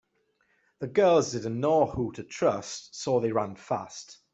[0.79, 4.17] The girls didn’t know who to trust so they ran fast.